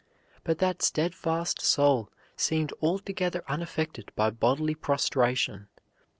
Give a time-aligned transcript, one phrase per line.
[0.43, 5.67] But that steadfast soul seemed altogether unaffected by bodily prostration.